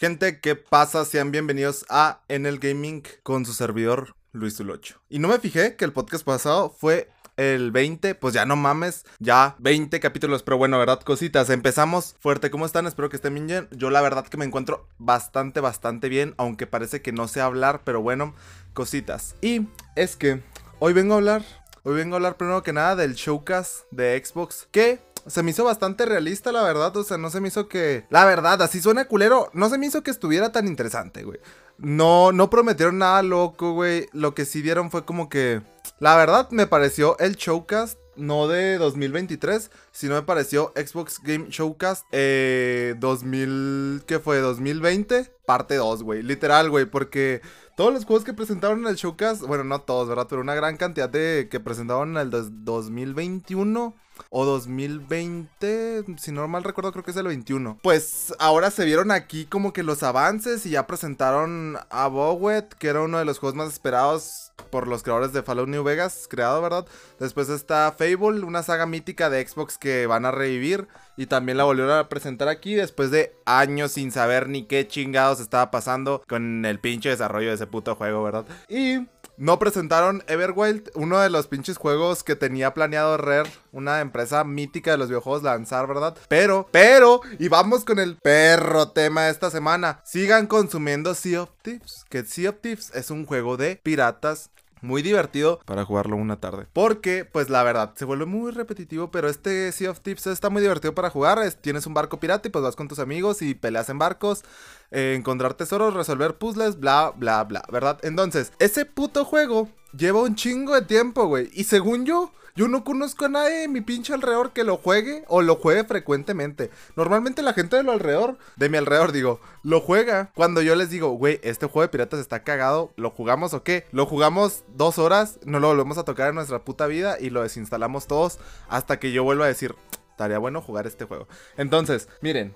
[0.00, 1.04] Gente, ¿qué pasa?
[1.04, 4.98] Sean bienvenidos a En el Gaming con su servidor Luis Zulocho.
[5.10, 9.04] Y no me fijé que el podcast pasado fue el 20, pues ya no mames,
[9.18, 11.50] ya 20 capítulos, pero bueno, verdad, cositas.
[11.50, 12.86] Empezamos fuerte, ¿cómo están?
[12.86, 13.68] Espero que estén bien.
[13.72, 17.82] Yo la verdad que me encuentro bastante, bastante bien, aunque parece que no sé hablar,
[17.84, 18.34] pero bueno,
[18.72, 19.34] cositas.
[19.42, 20.40] Y es que
[20.78, 21.44] hoy vengo a hablar,
[21.82, 25.64] hoy vengo a hablar primero que nada del showcast de Xbox, que se me hizo
[25.64, 26.96] bastante realista, la verdad.
[26.96, 28.04] O sea, no se me hizo que.
[28.10, 29.50] La verdad, así suena culero.
[29.52, 31.40] No se me hizo que estuviera tan interesante, güey.
[31.78, 34.08] No, no prometieron nada loco, güey.
[34.12, 35.62] Lo que sí dieron fue como que.
[35.98, 37.98] La verdad, me pareció el showcast.
[38.16, 44.40] No de 2023, sino me pareció Xbox Game Showcast eh, 2000, ¿qué fue?
[44.40, 46.22] 2020, parte 2, güey.
[46.22, 47.40] Literal, güey, porque
[47.78, 50.26] todos los juegos que presentaron en el showcast, bueno, no todos, ¿verdad?
[50.28, 53.94] Pero una gran cantidad de que presentaron en el 2021
[54.28, 57.78] o 2020, si no mal recuerdo creo que es el 21.
[57.82, 62.88] Pues ahora se vieron aquí como que los avances y ya presentaron a Bowet, que
[62.88, 66.60] era uno de los juegos más esperados por los creadores de Fallout New Vegas, creado,
[66.60, 66.86] ¿verdad?
[67.18, 71.64] Después está Fable, una saga mítica de Xbox que van a revivir y también la
[71.64, 76.64] volvieron a presentar aquí después de años sin saber ni qué chingados estaba pasando con
[76.64, 78.44] el pinche desarrollo de ese puto juego, ¿verdad?
[78.68, 79.06] Y
[79.40, 84.90] no presentaron Everwild, uno de los pinches juegos que tenía planeado Rare, una empresa mítica
[84.90, 86.14] de los videojuegos, lanzar, ¿verdad?
[86.28, 90.02] Pero, pero, y vamos con el perro tema de esta semana.
[90.04, 94.50] Sigan consumiendo Sea of Thieves, que Sea of Thieves es un juego de piratas
[94.82, 96.66] muy divertido para jugarlo una tarde.
[96.72, 100.62] Porque, pues la verdad, se vuelve muy repetitivo, pero este Sea of Tips está muy
[100.62, 101.38] divertido para jugar.
[101.60, 104.44] tienes un barco pirata y pues vas con tus amigos y peleas en barcos,
[104.90, 107.98] eh, encontrar tesoros, resolver puzzles, bla, bla, bla, ¿verdad?
[108.02, 111.50] Entonces, ese puto juego lleva un chingo de tiempo, güey.
[111.52, 115.24] Y según yo, yo no conozco a nadie en mi pinche alrededor que lo juegue
[115.28, 116.70] o lo juegue frecuentemente.
[116.96, 120.30] Normalmente la gente de lo alrededor, de mi alrededor, digo, lo juega.
[120.34, 123.86] Cuando yo les digo, güey, este juego de piratas está cagado, ¿lo jugamos o qué?
[123.92, 127.42] Lo jugamos dos horas, no lo volvemos a tocar en nuestra puta vida y lo
[127.42, 129.74] desinstalamos todos hasta que yo vuelva a decir,
[130.10, 131.28] estaría bueno jugar este juego.
[131.56, 132.54] Entonces, miren,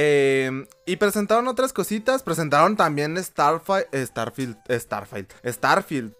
[0.00, 2.22] Em, y presentaron otras cositas.
[2.22, 3.88] Presentaron también Starfield.
[3.92, 4.56] Starfield.
[4.70, 5.26] Starfield.
[5.44, 6.14] Starfield.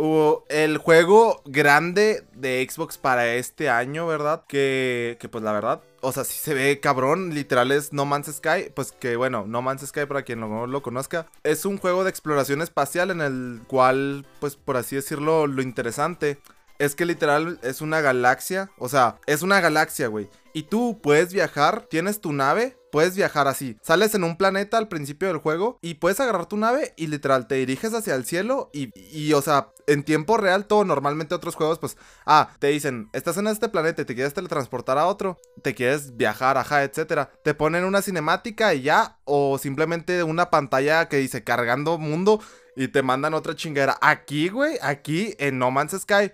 [0.49, 4.43] el juego grande de Xbox para este año, ¿verdad?
[4.49, 5.81] Que, que pues la verdad.
[6.01, 7.33] O sea, si se ve cabrón.
[7.35, 8.73] Literal es No Man's Sky.
[8.75, 11.29] Pues que bueno, No Man's Sky para quien no lo conozca.
[11.45, 16.41] Es un juego de exploración espacial en el cual, pues por así decirlo, lo interesante
[16.79, 18.73] es que literal es una galaxia.
[18.77, 20.29] O sea, es una galaxia, güey.
[20.53, 23.77] Y tú puedes viajar, tienes tu nave, puedes viajar así.
[23.83, 27.47] Sales en un planeta al principio del juego y puedes agarrar tu nave y literal
[27.47, 30.85] te diriges hacia el cielo y, y, o sea, en tiempo real todo.
[30.85, 34.99] Normalmente otros juegos pues, ah, te dicen, estás en este planeta y te quieres teletransportar
[34.99, 37.31] a otro, te quieres viajar, ajá, etcétera.
[37.43, 42.41] Te ponen una cinemática y ya, o simplemente una pantalla que dice cargando mundo
[42.77, 43.99] y te mandan otra chingadera.
[44.01, 46.33] Aquí, güey, aquí en No Man's Sky,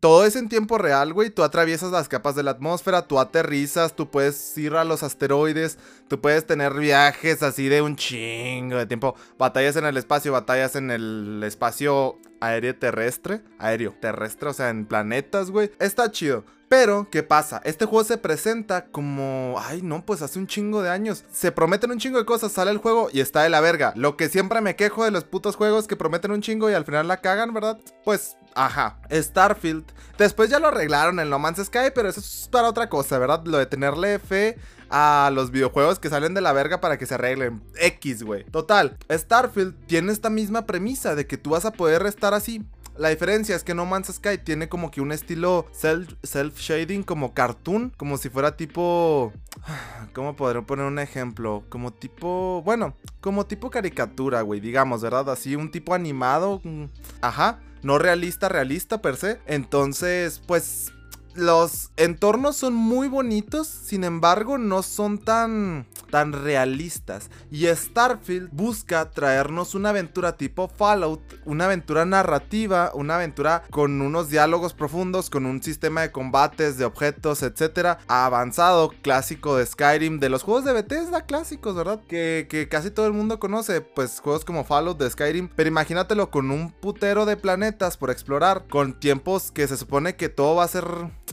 [0.00, 1.30] todo es en tiempo real, güey.
[1.30, 5.78] Tú atraviesas las capas de la atmósfera, tú aterrizas, tú puedes ir a los asteroides,
[6.08, 9.14] tú puedes tener viajes así de un chingo de tiempo.
[9.38, 14.86] Batallas en el espacio, batallas en el espacio aéreo terrestre, aéreo terrestre, o sea, en
[14.86, 15.70] planetas, güey.
[15.78, 16.44] Está chido.
[16.70, 17.60] Pero, ¿qué pasa?
[17.64, 19.56] Este juego se presenta como...
[19.58, 21.24] Ay, no, pues hace un chingo de años.
[21.32, 23.92] Se prometen un chingo de cosas, sale el juego y está de la verga.
[23.96, 26.84] Lo que siempre me quejo de los putos juegos que prometen un chingo y al
[26.84, 27.80] final la cagan, ¿verdad?
[28.04, 29.00] Pues, ajá.
[29.10, 29.82] Starfield.
[30.16, 33.42] Después ya lo arreglaron en No Man's Sky, pero eso es para otra cosa, ¿verdad?
[33.46, 34.56] Lo de tenerle fe
[34.90, 37.64] a los videojuegos que salen de la verga para que se arreglen.
[37.80, 38.44] X, güey.
[38.44, 42.64] Total, Starfield tiene esta misma premisa de que tú vas a poder estar así
[42.96, 47.92] la diferencia es que No Man's Sky tiene como que un estilo self-shading como cartoon,
[47.96, 49.32] como si fuera tipo...
[50.14, 51.64] ¿Cómo podría poner un ejemplo?
[51.68, 52.62] Como tipo...
[52.64, 55.30] Bueno, como tipo caricatura, güey, digamos, ¿verdad?
[55.30, 56.60] Así un tipo animado.
[56.64, 56.84] Mm,
[57.20, 57.60] ajá.
[57.82, 59.40] No realista, realista per se.
[59.46, 60.92] Entonces, pues
[61.34, 67.30] los entornos son muy bonitos, sin embargo no son tan tan realistas.
[67.50, 74.28] Y Starfield busca traernos una aventura tipo Fallout, una aventura narrativa, una aventura con unos
[74.28, 80.28] diálogos profundos, con un sistema de combates, de objetos, etcétera, avanzado, clásico de Skyrim, de
[80.28, 82.00] los juegos de Bethesda clásicos, ¿verdad?
[82.08, 86.30] Que, que casi todo el mundo conoce, pues juegos como Fallout de Skyrim, pero imagínatelo
[86.30, 90.64] con un putero de planetas por explorar, con tiempos que se supone que todo va
[90.64, 90.84] a ser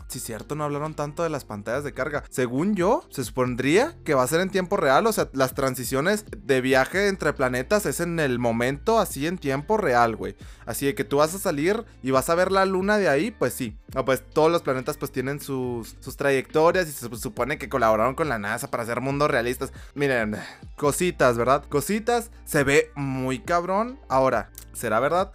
[0.08, 2.24] si cierto, no hablaron tanto de las pantallas de carga.
[2.30, 6.26] Según yo, se supondría que va a ser en tiempo real, o sea, las transiciones
[6.38, 10.36] de viaje entre planetas es en el momento, así en tiempo real, güey.
[10.66, 13.32] Así de que tú vas a salir y vas a ver la luna de ahí,
[13.32, 13.78] pues sí.
[13.96, 18.16] O pues todos los planetas pues tienen sus, sus trayectorias y se supone que colaboraron
[18.16, 19.72] con la NASA para hacer mundos realistas.
[19.96, 20.36] Miren,
[20.76, 21.64] cositas, ¿verdad?
[21.70, 24.00] Cositas, se ve muy cabrón.
[24.10, 25.32] Ahora, ¿será verdad?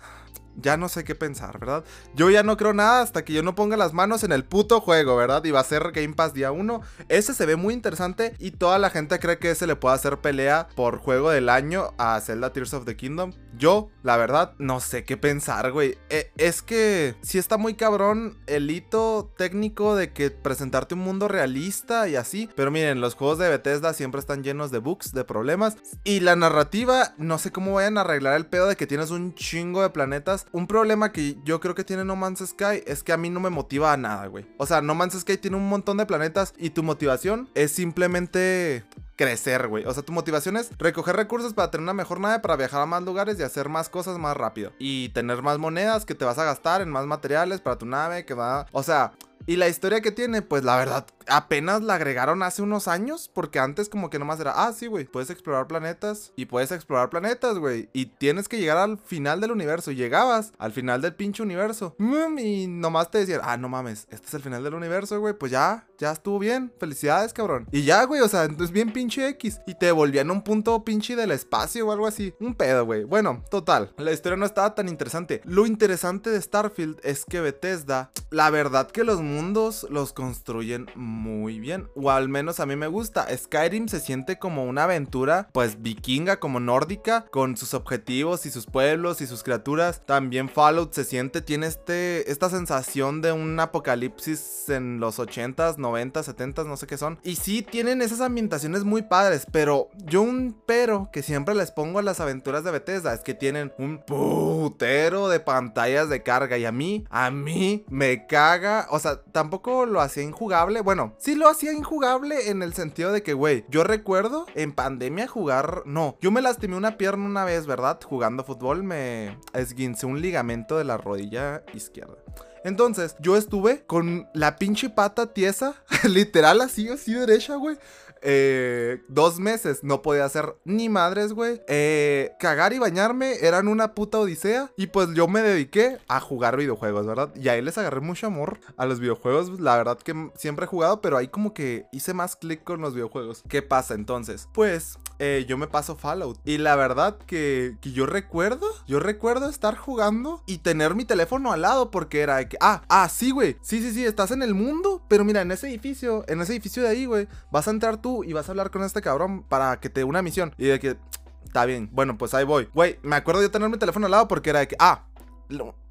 [0.56, 1.84] Ya no sé qué pensar, ¿verdad?
[2.14, 4.80] Yo ya no creo nada hasta que yo no ponga las manos en el puto
[4.80, 5.44] juego, ¿verdad?
[5.44, 6.80] Y va a ser Game Pass día 1.
[7.08, 10.18] Ese se ve muy interesante y toda la gente cree que ese le puede hacer
[10.18, 13.32] pelea por juego del año a Zelda Tears of the Kingdom.
[13.56, 15.98] Yo, la verdad, no sé qué pensar, güey.
[16.10, 21.28] E, es que si está muy cabrón el hito técnico de que presentarte un mundo
[21.28, 22.48] realista y así.
[22.56, 25.76] Pero miren, los juegos de Bethesda siempre están llenos de bugs, de problemas.
[26.04, 29.34] Y la narrativa, no sé cómo vayan a arreglar el pedo de que tienes un
[29.34, 33.12] chingo de planetas un problema que yo creo que tiene No Man's Sky es que
[33.12, 34.46] a mí no me motiva a nada, güey.
[34.58, 38.84] O sea, No Man's Sky tiene un montón de planetas y tu motivación es simplemente
[39.16, 39.84] crecer, güey.
[39.84, 42.86] O sea, tu motivación es recoger recursos para tener una mejor nave, para viajar a
[42.86, 44.72] más lugares y hacer más cosas más rápido.
[44.78, 48.24] Y tener más monedas que te vas a gastar en más materiales para tu nave,
[48.24, 48.66] que va...
[48.72, 49.12] O sea...
[49.46, 53.58] Y la historia que tiene, pues la verdad, apenas la agregaron hace unos años, porque
[53.58, 57.58] antes como que nomás era, ah, sí, güey, puedes explorar planetas y puedes explorar planetas,
[57.58, 61.42] güey, y tienes que llegar al final del universo, y llegabas al final del pinche
[61.42, 65.20] universo, mm, y nomás te decían, ah, no mames, este es el final del universo,
[65.20, 67.66] güey, pues ya, ya estuvo bien, felicidades, cabrón.
[67.72, 71.16] Y ya, güey, o sea, entonces bien pinche X, y te volvían un punto pinche
[71.16, 73.04] del espacio o algo así, un pedo, güey.
[73.04, 75.40] Bueno, total, la historia no estaba tan interesante.
[75.44, 81.58] Lo interesante de Starfield es que Bethesda, la verdad que los mundos los construyen muy
[81.58, 81.88] bien.
[81.94, 83.26] O al menos a mí me gusta.
[83.34, 88.66] Skyrim se siente como una aventura, pues vikinga, como nórdica, con sus objetivos y sus
[88.66, 90.02] pueblos y sus criaturas.
[90.04, 96.34] También Fallout se siente, tiene este, esta sensación de un apocalipsis en los 80s, 90s,
[96.34, 97.18] 70s, no sé qué son.
[97.22, 101.98] Y sí, tienen esas ambientaciones muy padres, pero yo un pero que siempre les pongo
[101.98, 106.58] a las aventuras de Bethesda es que tienen un putero de pantallas de carga.
[106.58, 108.86] Y a mí, a mí me caga.
[108.90, 110.80] O sea, tampoco lo hacía injugable.
[110.80, 115.28] Bueno, sí lo hacía injugable en el sentido de que, güey, yo recuerdo en pandemia
[115.28, 115.82] jugar.
[115.84, 118.00] No, yo me lastimé una pierna una vez, ¿verdad?
[118.04, 122.16] Jugando fútbol me esguincé un ligamento de la rodilla izquierda.
[122.64, 125.74] Entonces, yo estuve con la pinche pata tiesa,
[126.08, 127.76] literal así, así derecha, güey.
[128.22, 131.60] Eh, dos meses no podía hacer ni madres, güey.
[131.68, 134.70] Eh, cagar y bañarme eran una puta odisea.
[134.76, 137.34] Y pues yo me dediqué a jugar videojuegos, ¿verdad?
[137.34, 139.60] Y ahí les agarré mucho amor a los videojuegos.
[139.60, 142.94] La verdad que siempre he jugado, pero ahí como que hice más clic con los
[142.94, 143.42] videojuegos.
[143.48, 144.48] ¿Qué pasa entonces?
[144.52, 146.38] Pues eh, yo me paso Fallout.
[146.44, 151.52] Y la verdad que, que, yo recuerdo, yo recuerdo estar jugando y tener mi teléfono
[151.52, 154.42] al lado porque era de que, ah, ah, sí, güey, sí, sí, sí, estás en
[154.42, 157.70] el mundo, pero mira, en ese edificio, en ese edificio de ahí, güey, vas a
[157.70, 160.54] entrar tú y vas a hablar con este cabrón para que te dé una misión.
[160.58, 160.96] Y de que,
[161.44, 162.68] está bien, bueno, pues ahí voy.
[162.74, 165.06] Güey, me acuerdo de tener mi teléfono al lado porque era de que, ah,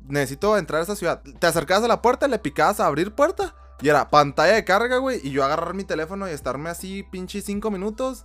[0.08, 1.22] necesito entrar a esa ciudad.
[1.40, 3.56] Te acercabas a la puerta, le picabas a abrir puerta.
[3.82, 5.20] Y era pantalla de carga, güey.
[5.24, 8.24] Y yo agarrar mi teléfono y estarme así, pinche, cinco minutos.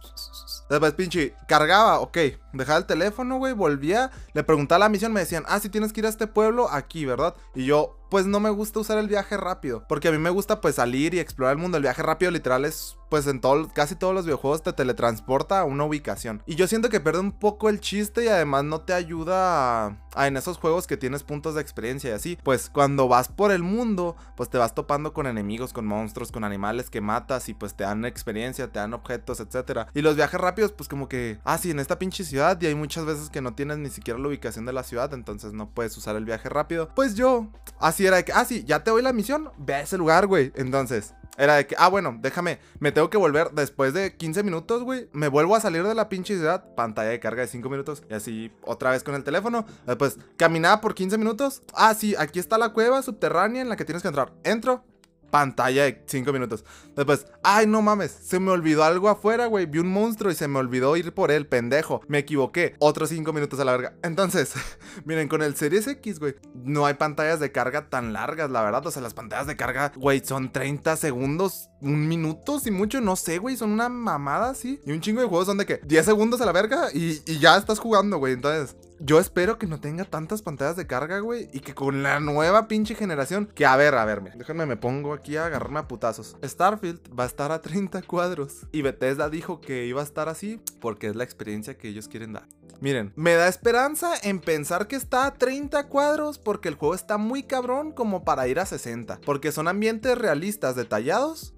[0.69, 2.19] Después, pinche, cargaba, ok.
[2.53, 3.55] Dejaba el teléfono, güey.
[3.55, 4.11] Volvía.
[4.35, 5.15] Le preguntaba la misión.
[5.15, 7.35] Me decían, ah, si tienes que ir a este pueblo, aquí, ¿verdad?
[7.55, 9.85] Y yo, pues no me gusta usar el viaje rápido.
[9.89, 11.77] Porque a mí me gusta pues salir y explorar el mundo.
[11.77, 15.65] El viaje rápido literal es pues en todo, casi todos los videojuegos te teletransporta a
[15.65, 16.43] una ubicación.
[16.47, 20.27] Y yo siento que pierde un poco el chiste y además no te ayuda a,
[20.27, 22.39] en esos juegos que tienes puntos de experiencia y así.
[22.43, 26.45] Pues cuando vas por el mundo, pues te vas topando con enemigos, con monstruos, con
[26.45, 29.89] animales que matas y pues te dan experiencia, te dan objetos, etc.
[29.95, 32.75] Y los viajes rápidos, pues como que, ah, sí, en esta pinche ciudad y hay
[32.75, 35.97] muchas veces que no tienes ni siquiera la ubicación de la ciudad, entonces no puedes
[35.97, 36.89] usar el viaje rápido.
[36.95, 39.81] Pues yo, así era de que, ah, sí, ya te doy la misión, ve a
[39.81, 40.53] ese lugar, güey.
[40.57, 44.83] Entonces, era de que, ah, bueno, déjame, me tengo que volver después de 15 minutos,
[44.83, 45.09] güey.
[45.13, 48.03] Me vuelvo a salir de la pinche ciudad, pantalla de carga de 5 minutos.
[48.11, 49.67] Y así, otra vez con el teléfono.
[49.87, 51.63] Después, caminaba por 15 minutos.
[51.75, 54.33] Ah, sí, aquí está la cueva subterránea en la que tienes que entrar.
[54.45, 54.85] Entro,
[55.31, 56.65] pantalla de 5 minutos.
[56.95, 59.67] Después, ay, no mames, se me olvidó algo afuera, güey.
[59.67, 62.01] Vi un monstruo y se me olvidó ir por él, pendejo.
[62.09, 62.75] Me equivoqué.
[62.79, 63.95] Otros 5 minutos a la verga.
[64.03, 64.55] Entonces,
[65.05, 68.87] miren, con el Series X, güey, no hay pantallas de carga tan largas, la verdad.
[68.87, 73.17] O sea, las pantallas de carga, güey, son 30 segundos, un minuto, si mucho, no
[73.17, 73.57] sé, güey.
[73.57, 74.81] Son una mamada, sí.
[74.87, 77.39] Y un chingo de juegos son de que 10 segundos a la verga y, y
[77.39, 78.33] ya estás jugando, güey.
[78.33, 81.49] Entonces, yo espero que no tenga tantas pantallas de carga, güey.
[81.53, 83.47] Y que con la nueva pinche generación.
[83.55, 86.37] Que a ver, a ver, déjenme, me pongo aquí a agarrarme a putazos.
[86.43, 88.67] Starfield va a estar a 30 cuadros.
[88.73, 92.33] Y Bethesda dijo que iba a estar así porque es la experiencia que ellos quieren
[92.33, 92.47] dar.
[92.81, 97.17] Miren, me da esperanza en pensar que está a 30 cuadros porque el juego está
[97.17, 99.21] muy cabrón como para ir a 60.
[99.25, 101.55] Porque son ambientes realistas, detallados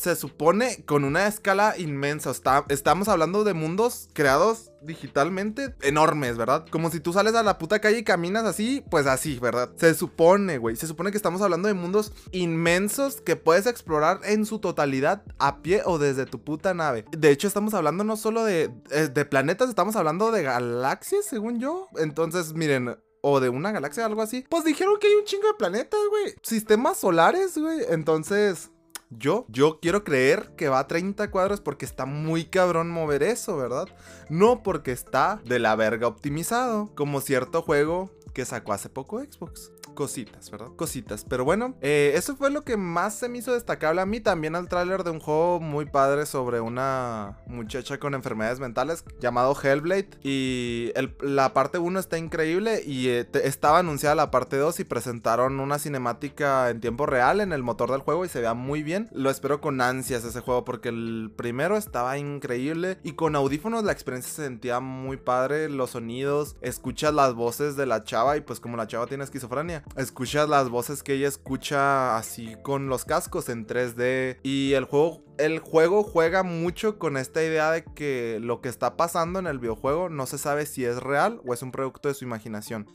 [0.00, 2.30] se supone con una escala inmensa.
[2.30, 6.64] Está, estamos hablando de mundos creados digitalmente enormes, ¿verdad?
[6.70, 9.70] Como si tú sales a la puta calle y caminas así, pues así, ¿verdad?
[9.76, 10.74] Se supone, güey.
[10.76, 15.60] Se supone que estamos hablando de mundos inmensos que puedes explorar en su totalidad a
[15.60, 17.04] pie o desde tu puta nave.
[17.10, 21.60] De hecho, estamos hablando no solo de, eh, de planetas, estamos hablando de galaxias, según
[21.60, 21.88] yo.
[21.98, 24.46] Entonces, miren, o de una galaxia, algo así.
[24.48, 26.36] Pues dijeron que hay un chingo de planetas, güey.
[26.42, 27.80] Sistemas solares, güey.
[27.90, 28.70] Entonces,
[29.10, 33.56] yo, yo quiero creer que va a 30 cuadros porque está muy cabrón mover eso,
[33.56, 33.88] ¿verdad?
[34.28, 39.72] No porque está de la verga optimizado, como cierto juego que sacó hace poco Xbox
[39.94, 40.68] cositas, ¿verdad?
[40.76, 41.24] Cositas.
[41.28, 44.20] Pero bueno, eh, eso fue lo que más se me hizo destacable a mí.
[44.20, 49.56] También al tráiler de un juego muy padre sobre una muchacha con enfermedades mentales llamado
[49.60, 50.10] Hellblade.
[50.22, 55.60] Y la parte 1 está increíble y eh, estaba anunciada la parte 2 y presentaron
[55.60, 59.08] una cinemática en tiempo real en el motor del juego y se vea muy bien.
[59.12, 63.92] Lo espero con ansias ese juego porque el primero estaba increíble y con audífonos la
[63.92, 65.68] experiencia se sentía muy padre.
[65.68, 69.79] Los sonidos, escuchas las voces de la chava y pues como la chava tiene esquizofrenia
[69.96, 75.22] escuchas las voces que ella escucha así con los cascos en 3D y el juego
[75.38, 79.58] el juego juega mucho con esta idea de que lo que está pasando en el
[79.58, 82.86] videojuego no se sabe si es real o es un producto de su imaginación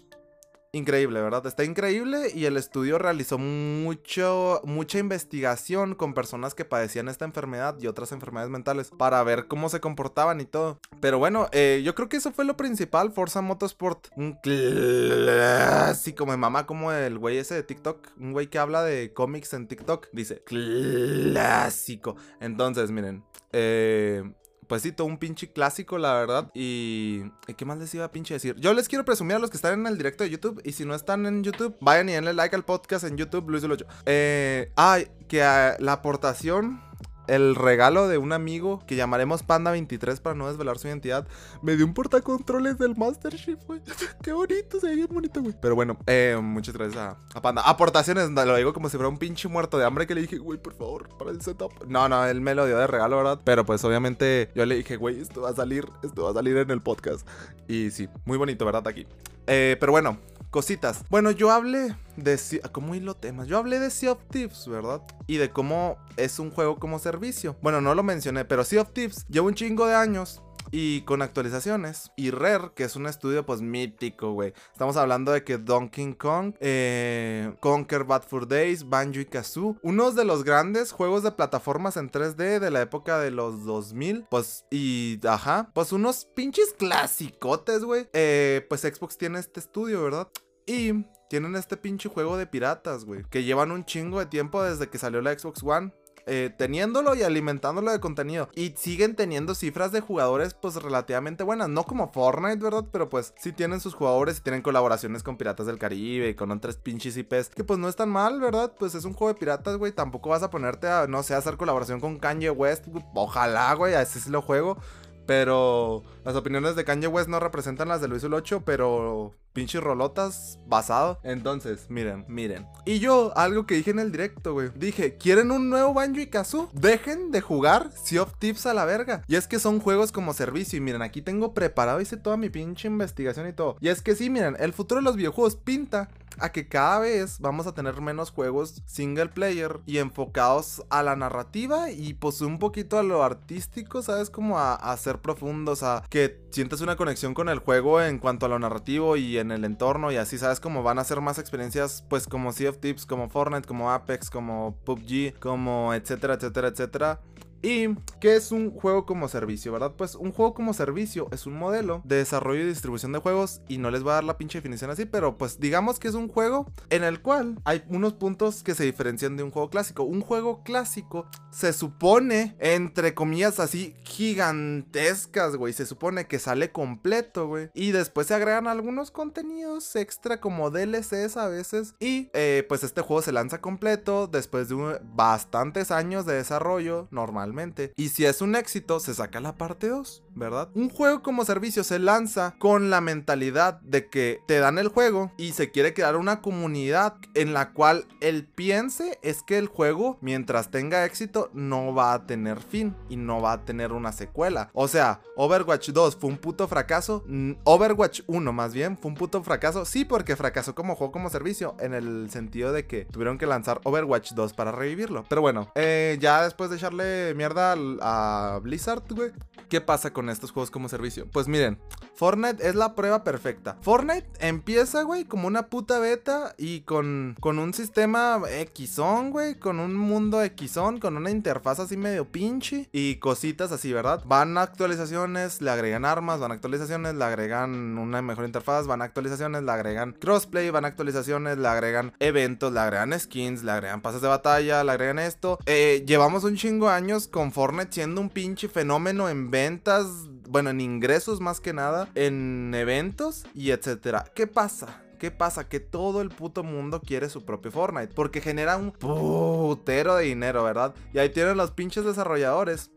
[0.75, 1.45] increíble, ¿verdad?
[1.47, 7.77] Está increíble y el estudio realizó mucho, mucha investigación con personas que padecían esta enfermedad
[7.79, 10.79] y otras enfermedades mentales para ver cómo se comportaban y todo.
[10.99, 14.07] Pero bueno, eh, yo creo que eso fue lo principal, Forza Motorsport.
[14.15, 19.13] Un clásico, me mama como el güey ese de TikTok, un güey que habla de
[19.13, 22.15] cómics en TikTok, dice clásico.
[22.39, 24.23] Entonces, miren, eh
[24.67, 26.51] pues sí, todo un pinche clásico, la verdad.
[26.53, 27.23] Y.
[27.57, 28.55] ¿Qué más les iba a pinche decir?
[28.57, 30.61] Yo les quiero presumir a los que están en el directo de YouTube.
[30.63, 33.61] Y si no están en YouTube, vayan y denle like al podcast en YouTube, Luis
[33.61, 33.85] del 8.
[34.05, 34.71] Eh.
[34.75, 36.81] Ay, que la aportación
[37.27, 41.27] el regalo de un amigo que llamaremos Panda23 para no desvelar su identidad.
[41.61, 43.81] Me dio un portacontroles del Master Chief, güey.
[44.21, 45.55] Qué bonito, se ve bien bonito, güey.
[45.59, 47.61] Pero bueno, eh, muchas gracias a, Panda.
[47.63, 50.59] Aportaciones, lo digo como si fuera un pinche muerto de hambre que le dije, güey,
[50.59, 51.85] por favor, para el setup.
[51.87, 53.39] No, no, él me lo dio de regalo, ¿verdad?
[53.43, 56.57] Pero pues obviamente yo le dije, güey, esto va a salir, esto va a salir
[56.57, 57.27] en el podcast.
[57.67, 58.87] Y sí, muy bonito, ¿verdad?
[58.87, 59.05] Aquí.
[59.47, 60.17] Eh, pero bueno,
[60.49, 61.03] cositas.
[61.09, 62.39] Bueno, yo hablé de...
[62.71, 63.47] ¿Cómo hilo temas?
[63.47, 65.01] Yo hablé de Sea of Thieves, ¿verdad?
[65.27, 67.55] Y de cómo es un juego como servicio.
[67.61, 70.41] Bueno, no lo mencioné, pero Sea of Thieves lleva un chingo de años
[70.71, 72.11] y con actualizaciones.
[72.15, 74.53] Y Rare, que es un estudio pues mítico, güey.
[74.71, 80.15] Estamos hablando de que Donkey Kong, eh, Conquer Bad for Days, Banjo y Kazoo, unos
[80.15, 84.65] de los grandes juegos de plataformas en 3D de la época de los 2000, pues
[84.69, 88.07] y ajá, pues unos pinches clasicotes, güey.
[88.13, 90.27] Eh, pues Xbox tiene este estudio, ¿verdad?
[90.65, 93.23] Y tienen este pinche juego de piratas, güey.
[93.29, 95.91] Que llevan un chingo de tiempo desde que salió la Xbox One.
[96.27, 98.49] Eh, teniéndolo y alimentándolo de contenido.
[98.55, 101.69] Y siguen teniendo cifras de jugadores pues relativamente buenas.
[101.69, 102.85] No como Fortnite, ¿verdad?
[102.91, 106.49] Pero pues sí tienen sus jugadores y tienen colaboraciones con Piratas del Caribe y con
[106.51, 107.49] otras pinches IPs.
[107.49, 108.73] Que pues no están mal, ¿verdad?
[108.77, 109.91] Pues es un juego de piratas, güey.
[109.91, 112.85] Tampoco vas a ponerte a, no sé, a hacer colaboración con Kanye West.
[113.13, 114.77] Ojalá, güey, así sí lo juego.
[115.25, 120.59] Pero las opiniones de Kanye West no representan las de Luis 8, pero pinches rolotas
[120.67, 121.19] basado.
[121.23, 122.67] Entonces, miren, miren.
[122.85, 124.69] Y yo, algo que dije en el directo, güey.
[124.75, 126.69] Dije, ¿quieren un nuevo Banjo y Kazoo?
[126.73, 129.23] Dejen de jugar Sea of Tips a la verga.
[129.27, 130.77] Y es que son juegos como servicio.
[130.77, 133.77] Y miren, aquí tengo preparado, hice toda mi pinche investigación y todo.
[133.79, 137.39] Y es que sí, miren, el futuro de los videojuegos pinta a que cada vez
[137.39, 142.59] vamos a tener menos juegos single player y enfocados a la narrativa y pues un
[142.59, 144.29] poquito a lo artístico, ¿sabes?
[144.29, 148.49] Como a, ser profundos, a que sientes una conexión con el juego en cuanto a
[148.49, 150.59] lo narrativo y en el entorno y así, ¿sabes?
[150.59, 154.29] Como van a ser más experiencias pues como Sea of Tips, como Fortnite, como Apex,
[154.29, 157.21] como PUBG, como etcétera, etcétera, etcétera.
[157.65, 159.93] ¿Y qué es un juego como servicio, verdad?
[159.97, 163.79] Pues un juego como servicio es un modelo de desarrollo y distribución de juegos y
[163.79, 166.27] no les voy a dar la pinche definición así, pero pues digamos que es un
[166.27, 170.03] juego en el cual hay unos puntos que se diferencian de un juego clásico.
[170.03, 175.73] Un juego clásico se supone, entre comillas así, gigantescas, güey.
[175.73, 177.71] Se supone que sale completo, güey.
[177.73, 181.95] Y después se agregan algunos contenidos extra como DLCs a veces.
[181.99, 187.54] Y eh, pues este juego se lanza completo después de bastantes años de desarrollo, normal
[187.95, 190.69] Y si es un éxito, se saca la parte 2, ¿verdad?
[190.75, 195.31] Un juego como servicio se lanza con la mentalidad de que te dan el juego
[195.37, 200.17] y se quiere crear una comunidad en la cual el piense es que el juego,
[200.21, 204.69] mientras tenga éxito, no va a tener fin y no va a tener una secuela.
[204.73, 207.23] O sea, Overwatch 2 fue un puto fracaso.
[207.63, 209.85] Overwatch 1 más bien fue un puto fracaso.
[209.85, 213.81] Sí, porque fracasó como juego como servicio en el sentido de que tuvieron que lanzar
[213.83, 215.25] Overwatch 2 para revivirlo.
[215.29, 219.31] Pero bueno, eh, ya después de echarle mierda a Blizzard, güey.
[219.69, 221.27] ¿Qué pasa con estos juegos como servicio?
[221.31, 221.79] Pues miren,
[222.15, 223.77] Fortnite es la prueba perfecta.
[223.81, 228.41] Fortnite empieza, güey, como una puta beta y con, con un sistema
[228.73, 233.91] Xon, güey, con un mundo Xon, con una interfaz así medio pinche y cositas así,
[233.91, 234.23] ¿verdad?
[234.25, 239.71] Van actualizaciones, le agregan armas, van actualizaciones, le agregan una mejor interfaz, van actualizaciones, le
[239.71, 244.83] agregan crossplay, van actualizaciones, le agregan eventos, le agregan skins, le agregan pases de batalla,
[244.83, 245.59] le agregan esto.
[245.65, 250.05] Eh, llevamos un chingo años con Fortnite siendo un pinche fenómeno en ventas,
[250.47, 254.25] bueno, en ingresos más que nada, en eventos y etcétera.
[254.35, 255.01] ¿Qué pasa?
[255.17, 255.67] ¿Qué pasa?
[255.67, 258.13] Que todo el puto mundo quiere su propio Fortnite.
[258.13, 260.93] Porque genera un putero de dinero, ¿verdad?
[261.13, 262.91] Y ahí tienen los pinches desarrolladores.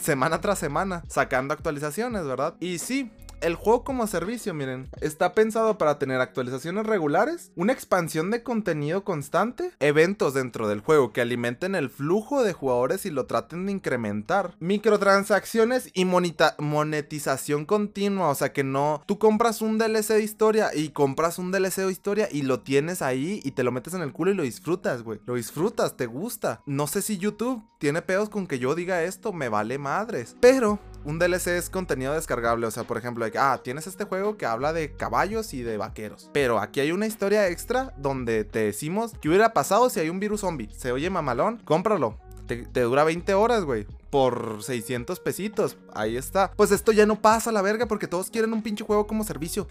[0.00, 1.02] Semana tras semana.
[1.08, 2.54] Sacando actualizaciones, ¿verdad?
[2.60, 8.30] Y sí, el juego como servicio, miren, está pensado para tener actualizaciones regulares, una expansión
[8.30, 13.26] de contenido constante, eventos dentro del juego que alimenten el flujo de jugadores y lo
[13.26, 20.14] traten de incrementar, microtransacciones y monetización continua, o sea que no, tú compras un DLC
[20.14, 23.72] de historia y compras un DLC de historia y lo tienes ahí y te lo
[23.72, 26.62] metes en el culo y lo disfrutas, güey, lo disfrutas, te gusta.
[26.66, 30.78] No sé si YouTube tiene pedos con que yo diga esto, me vale madres, pero
[31.06, 34.72] un DLC es contenido descargable, o sea, por ejemplo, ah, tienes este juego que habla
[34.72, 39.28] de caballos y de vaqueros, pero aquí hay una historia extra donde te decimos qué
[39.28, 40.68] hubiera pasado si hay un virus zombie.
[40.76, 42.18] Se oye mamalón, cómpralo.
[42.46, 45.76] Te, dura 20 horas, güey por 600 pesitos.
[45.92, 46.50] Ahí está.
[46.52, 49.24] Pues esto ya no pasa a la verga porque todos quieren un pinche juego como
[49.24, 49.68] servicio.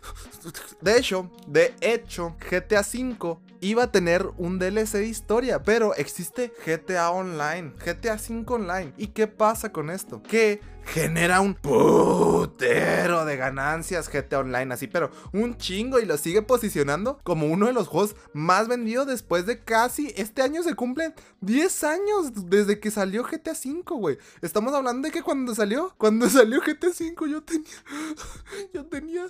[0.81, 6.53] De hecho, de hecho, GTA V iba a tener un DLC de historia, pero existe
[6.63, 8.93] GTA Online, GTA V Online.
[8.97, 10.21] ¿Y qué pasa con esto?
[10.21, 16.41] Que genera un putero de ganancias GTA Online, así, pero un chingo y lo sigue
[16.41, 21.13] posicionando como uno de los juegos más vendidos después de casi este año se cumplen
[21.41, 24.17] 10 años desde que salió GTA V, güey.
[24.41, 27.65] Estamos hablando de que cuando salió, cuando salió GTA V, yo tenía.
[28.73, 29.27] Yo tenía.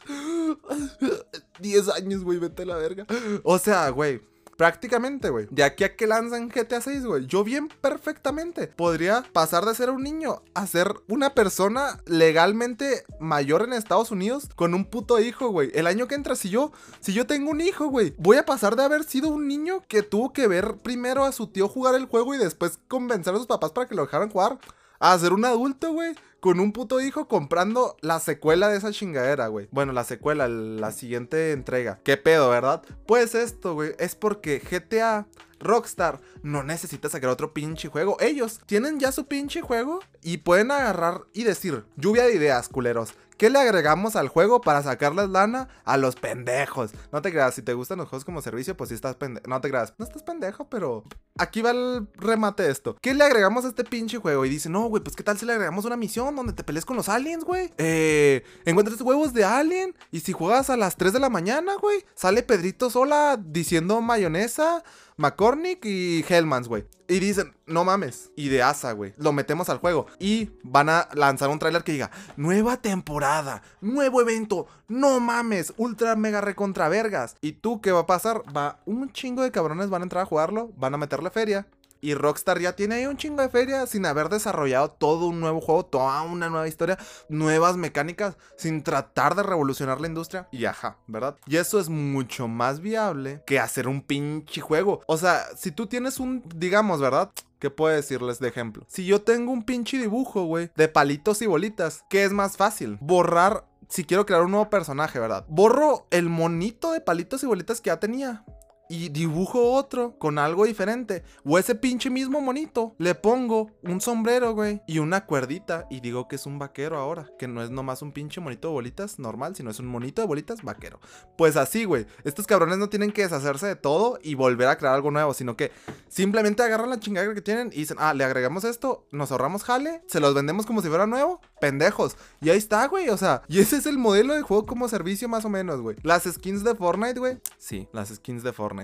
[1.60, 3.06] 10 años, güey, vete a la verga.
[3.44, 4.22] O sea, güey.
[4.58, 5.48] Prácticamente, güey.
[5.52, 7.26] De aquí a que lanzan GTA 6, güey.
[7.28, 13.64] Yo bien perfectamente podría pasar de ser un niño a ser una persona legalmente mayor
[13.64, 15.72] en Estados Unidos con un puto hijo, güey.
[15.74, 16.72] El año que entra, si yo,
[17.02, 20.04] si yo tengo un hijo, güey, voy a pasar de haber sido un niño que
[20.04, 23.48] tuvo que ver primero a su tío jugar el juego y después convencer a sus
[23.48, 24.58] papás para que lo dejaran jugar
[25.00, 26.16] a ser un adulto, güey.
[26.40, 29.68] Con un puto hijo comprando la secuela de esa chingadera, güey.
[29.72, 32.00] Bueno, la secuela, la siguiente entrega.
[32.04, 32.84] ¿Qué pedo, verdad?
[33.08, 35.26] Pues esto, güey, es porque GTA
[35.60, 38.18] Rockstar no necesita sacar otro pinche juego.
[38.20, 43.16] Ellos tienen ya su pinche juego y pueden agarrar y decir, lluvia de ideas, culeros.
[43.38, 46.92] ¿Qué le agregamos al juego para sacarles lana a los pendejos?
[47.12, 49.46] No te creas, si te gustan los juegos como servicio, pues si estás pendejo.
[49.48, 51.04] No te creas, no estás pendejo, pero
[51.38, 52.96] aquí va el remate de esto.
[53.02, 54.46] ¿Qué le agregamos a este pinche juego?
[54.46, 56.86] Y dice, no, güey, pues qué tal si le agregamos una misión donde te pelees
[56.86, 57.72] con los aliens, güey.
[57.78, 62.06] Eh, encuentras huevos de alien y si juegas a las 3 de la mañana, güey,
[62.16, 64.84] sale Pedrito sola diciendo mayonesa.
[65.18, 66.86] McCormick y Hellmans, güey.
[67.08, 69.14] Y dicen, no mames, y de asa, güey.
[69.18, 70.08] Lo metemos al juego.
[70.20, 76.16] Y van a lanzar un tráiler que diga, nueva temporada, nuevo evento, no mames, ultra
[76.16, 77.36] mega recontra vergas.
[77.42, 78.42] ¿Y tú qué va a pasar?
[78.56, 81.68] Va, un chingo de cabrones van a entrar a jugarlo, van a meterle feria.
[82.02, 85.62] Y Rockstar ya tiene ahí un chingo de feria sin haber desarrollado todo un nuevo
[85.62, 86.98] juego, toda una nueva historia,
[87.30, 90.48] nuevas mecánicas, sin tratar de revolucionar la industria.
[90.52, 91.38] Y ajá, ¿verdad?
[91.48, 95.02] Y eso es mucho más viable que hacer un pinche juego.
[95.08, 97.32] O sea, si tú tienes un, digamos, ¿verdad?
[97.60, 98.86] ¿Qué puedo decirles de ejemplo?
[98.88, 102.98] Si yo tengo un pinche dibujo, güey, de palitos y bolitas, ¿qué es más fácil?
[103.02, 105.46] Borrar si quiero crear un nuevo personaje, ¿verdad?
[105.48, 108.44] Borro el monito de palitos y bolitas que ya tenía
[108.90, 111.24] y dibujo otro con algo diferente.
[111.44, 112.96] O ese pinche mismo monito.
[112.98, 114.82] Le pongo un sombrero, güey.
[114.88, 115.88] Y una cuerdita.
[115.90, 117.30] Y digo que es un vaquero ahora.
[117.40, 120.28] Que no es nomás un pinche monito de bolitas normal, sino es un monito de
[120.28, 121.00] bolitas vaquero.
[121.38, 122.06] Pues así, güey.
[122.24, 125.34] Estos cabrones no tienen que deshacerse de todo y volver a crear algo nuevo.
[125.34, 125.72] Sino que
[126.08, 130.04] simplemente agarran la chingada que tienen y dicen, ah, le agregamos esto, nos ahorramos jale,
[130.08, 131.42] se los vendemos como si fuera nuevo.
[131.60, 132.18] Pendejos.
[132.42, 133.10] Y ahí está, güey.
[133.10, 135.98] O sea, y ese es el modelo de juego como servicio más o menos, güey.
[136.04, 137.40] Las skins de Fortnite, güey.
[137.58, 138.75] Sí, las skins de Fortnite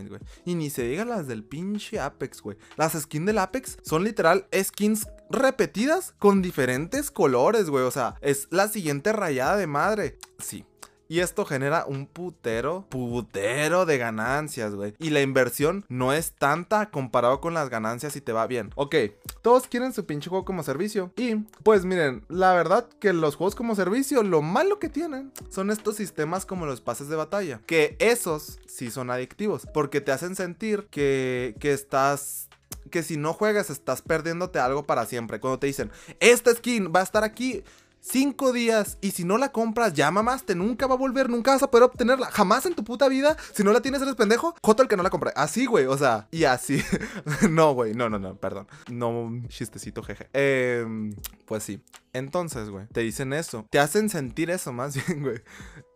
[0.46, 2.58] Y ni se diga las del pinche Apex, güey.
[2.78, 7.84] Las skins del Apex son literal skins repetidas con diferentes colores, güey.
[7.84, 10.18] O sea, es la siguiente rayada de madre.
[10.40, 10.66] Sí,
[11.12, 14.94] y esto genera un putero, putero de ganancias, güey.
[14.98, 18.70] Y la inversión no es tanta comparado con las ganancias si te va bien.
[18.76, 18.96] Ok,
[19.42, 21.12] todos quieren su pinche juego como servicio.
[21.18, 25.70] Y pues miren, la verdad que los juegos como servicio, lo malo que tienen son
[25.70, 27.60] estos sistemas como los pases de batalla.
[27.66, 29.68] Que esos sí son adictivos.
[29.74, 32.48] Porque te hacen sentir que, que estás
[32.90, 35.40] que si no juegas estás perdiéndote algo para siempre.
[35.40, 37.64] Cuando te dicen, esta skin va a estar aquí
[38.04, 41.62] Cinco días y si no la compras, ya mamaste, nunca va a volver, nunca vas
[41.62, 42.32] a poder obtenerla.
[42.32, 44.56] Jamás en tu puta vida, si no la tienes, eres pendejo.
[44.64, 45.32] Jota el que no la compré.
[45.36, 46.84] Así, güey, o sea, y así.
[47.50, 48.68] no, güey, no, no, no, perdón.
[48.90, 50.30] No, chistecito, jeje.
[50.34, 50.84] Eh,
[51.46, 51.80] pues sí.
[52.14, 53.66] Entonces, güey, te dicen eso.
[53.70, 55.42] Te hacen sentir eso más bien, güey.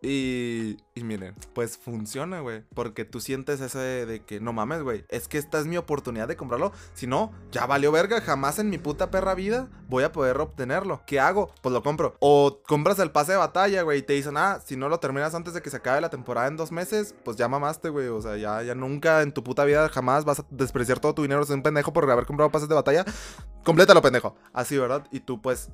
[0.02, 2.64] Y, y miren, pues funciona, güey.
[2.76, 5.04] Porque tú sientes ese de, que no mames, güey.
[5.10, 6.72] Es que esta es mi oportunidad de comprarlo.
[6.94, 8.22] Si no, ya valió verga.
[8.22, 11.02] Jamás en mi puta perra vida voy a poder obtenerlo.
[11.08, 11.52] ¿Qué hago?
[11.64, 12.16] Pues lo compro.
[12.20, 14.00] O compras el pase de batalla, güey.
[14.00, 16.48] Y te dicen, ah, si no lo terminas antes de que se acabe la temporada
[16.48, 18.08] en dos meses, pues ya mamaste, güey.
[18.08, 21.24] O sea, ya, ya nunca en tu puta vida jamás vas a despreciar todo tu
[21.24, 21.42] dinero.
[21.42, 23.06] Es un pendejo por haber comprado pases de batalla.
[23.64, 24.36] Complétalo, pendejo.
[24.54, 25.08] Así, ¿verdad?
[25.12, 25.72] Y tú, pues,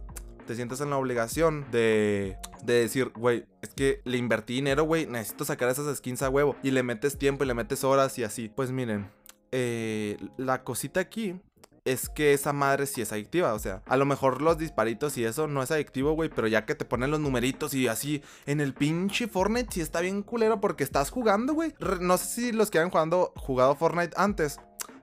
[0.52, 2.36] te sientes en la obligación de,
[2.66, 6.58] de decir, güey, es que le invertí dinero, güey, necesito sacar esas skins a huevo.
[6.62, 8.50] Y le metes tiempo y le metes horas y así.
[8.50, 9.10] Pues miren,
[9.54, 11.40] eh, la cosita aquí
[11.86, 13.54] es que esa madre sí es adictiva.
[13.54, 16.30] O sea, a lo mejor los disparitos y eso no es adictivo, güey.
[16.30, 20.02] Pero ya que te ponen los numeritos y así en el pinche Fortnite sí está
[20.02, 21.74] bien culero porque estás jugando, güey.
[22.02, 24.60] No sé si los que han jugado, jugado Fortnite antes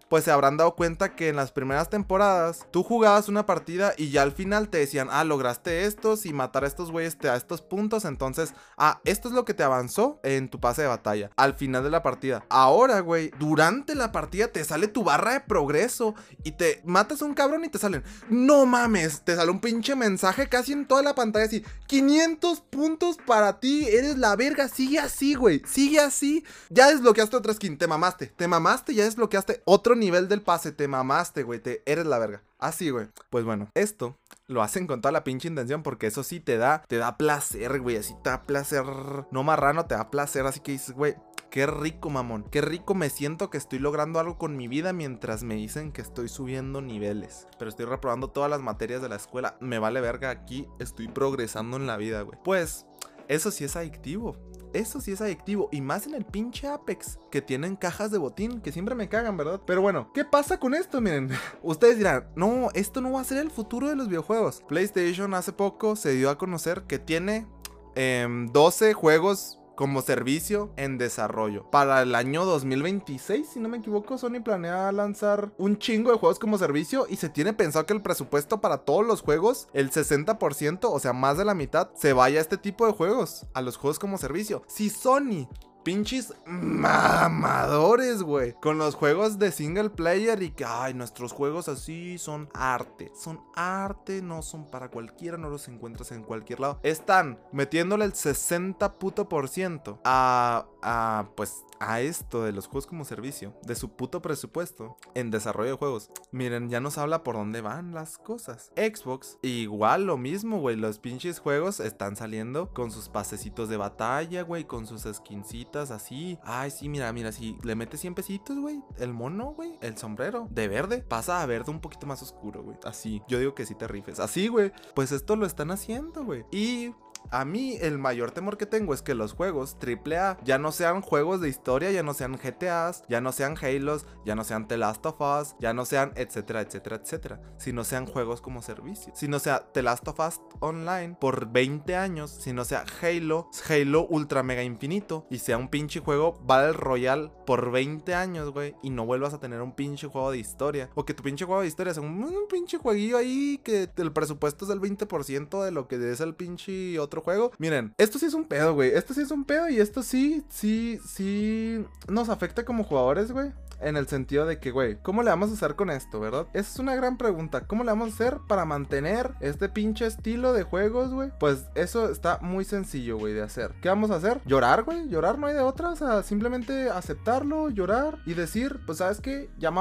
[0.08, 4.10] pues se habrán dado cuenta que en las primeras temporadas tú jugabas una partida y
[4.10, 7.36] ya al final te decían, ah, lograste estos y matar a estos güeyes te da
[7.36, 11.30] estos puntos, entonces, ah, esto es lo que te avanzó en tu pase de batalla,
[11.36, 12.44] al final de la partida.
[12.48, 17.26] Ahora, güey, durante la partida te sale tu barra de progreso y te matas a
[17.26, 21.02] un cabrón y te salen, no mames, te sale un pinche mensaje casi en toda
[21.02, 26.44] la pantalla así, 500 puntos para ti, eres la verga, sigue así, güey, sigue así,
[26.70, 30.88] ya desbloqueaste otra skin, te mamaste, te mamaste, ya desbloqueaste otro nivel del pase, te
[30.88, 32.42] mamaste, güey, te eres la verga.
[32.58, 33.08] Así, güey.
[33.30, 36.82] Pues bueno, esto lo hacen con toda la pinche intención porque eso sí te da,
[36.88, 38.84] te da placer, güey, así te da placer,
[39.30, 41.16] no marrano, te da placer, así que dices, güey,
[41.50, 42.44] Qué rico, mamón.
[42.50, 46.02] Qué rico me siento que estoy logrando algo con mi vida mientras me dicen que
[46.02, 47.46] estoy subiendo niveles.
[47.58, 49.56] Pero estoy reprobando todas las materias de la escuela.
[49.58, 50.66] Me vale verga aquí.
[50.78, 52.38] Estoy progresando en la vida, güey.
[52.44, 52.84] Pues,
[53.28, 54.36] eso sí es adictivo.
[54.72, 55.68] Eso sí es adictivo.
[55.72, 59.36] Y más en el pinche Apex, que tienen cajas de botín, que siempre me cagan,
[59.36, 59.60] ¿verdad?
[59.66, 61.00] Pero bueno, ¿qué pasa con esto?
[61.00, 61.30] Miren,
[61.62, 64.62] ustedes dirán, no, esto no va a ser el futuro de los videojuegos.
[64.68, 67.46] PlayStation hace poco se dio a conocer que tiene
[67.94, 71.70] 12 em, juegos como servicio en desarrollo.
[71.70, 76.40] Para el año 2026, si no me equivoco, Sony planea lanzar un chingo de juegos
[76.40, 80.80] como servicio y se tiene pensado que el presupuesto para todos los juegos, el 60%,
[80.82, 83.76] o sea, más de la mitad, se vaya a este tipo de juegos, a los
[83.76, 84.64] juegos como servicio.
[84.66, 85.46] Si Sony
[85.88, 88.52] pinches mamadores, güey.
[88.60, 93.10] Con los juegos de single player y que, ay, nuestros juegos así son arte.
[93.14, 96.78] Son arte, no son para cualquiera, no los encuentras en cualquier lado.
[96.82, 102.86] Están metiéndole el 60 puto por ciento a, a, pues, a esto de los juegos
[102.86, 106.10] como servicio, de su puto presupuesto en desarrollo de juegos.
[106.32, 108.72] Miren, ya nos habla por dónde van las cosas.
[108.76, 110.76] Xbox, igual lo mismo, güey.
[110.76, 116.38] Los pinches juegos están saliendo con sus pasecitos de batalla, güey, con sus skincitas así.
[116.42, 120.48] Ay, sí, mira, mira, si le metes 100 pesitos, güey, el mono, güey, el sombrero
[120.50, 122.76] de verde pasa a verde un poquito más oscuro, güey.
[122.84, 124.20] Así, yo digo que sí te rifes.
[124.20, 124.72] Así, güey.
[124.94, 126.44] Pues esto lo están haciendo, güey.
[126.50, 126.92] Y
[127.30, 131.02] a mí el mayor temor que tengo es que los juegos AAA ya no sean
[131.02, 134.78] juegos de historia, ya no sean GTAs, ya no sean Halos, ya no sean The
[134.78, 139.12] Last of Us, ya no sean etcétera, etcétera, etcétera, sino sean juegos como servicio.
[139.14, 143.50] Si no sea The Last of Us Online por 20 años, si no sea Halo,
[143.68, 148.74] Halo Ultra Mega Infinito y sea un pinche juego Battle Royale por 20 años, güey,
[148.82, 150.90] y no vuelvas a tener un pinche juego de historia.
[150.94, 154.64] O que tu pinche juego de historia sea un, pinche jueguillo ahí que el presupuesto
[154.64, 157.50] es del 20% de lo que es el pinche otro juego.
[157.58, 158.90] Miren, esto sí es un pedo, güey.
[158.90, 163.52] Esto sí es un pedo y esto sí, sí, sí nos afecta como jugadores, güey.
[163.80, 166.48] En el sentido de que, güey, ¿cómo le vamos a hacer con esto, verdad?
[166.52, 167.66] Esa es una gran pregunta.
[167.66, 171.30] ¿Cómo le vamos a hacer para mantener este pinche estilo de juegos, güey?
[171.38, 173.74] Pues eso está muy sencillo, güey, de hacer.
[173.80, 174.40] ¿Qué vamos a hacer?
[174.46, 175.08] Llorar, güey.
[175.08, 175.90] Llorar no hay de otra.
[175.90, 179.48] O sea, simplemente aceptarlo, llorar y decir, pues, ¿sabes qué?
[179.58, 179.72] Ya